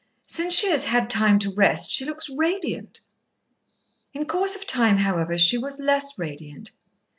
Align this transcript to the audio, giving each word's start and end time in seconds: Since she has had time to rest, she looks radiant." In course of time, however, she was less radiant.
Since 0.25 0.55
she 0.55 0.71
has 0.71 0.85
had 0.85 1.11
time 1.11 1.37
to 1.37 1.51
rest, 1.53 1.91
she 1.91 2.05
looks 2.05 2.27
radiant." 2.27 3.01
In 4.15 4.25
course 4.25 4.55
of 4.55 4.65
time, 4.65 4.97
however, 4.97 5.37
she 5.37 5.59
was 5.59 5.79
less 5.79 6.17
radiant. 6.17 6.71